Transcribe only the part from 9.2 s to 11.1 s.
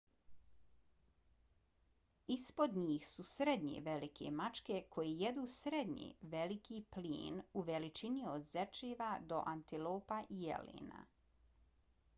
do antilopa i jelena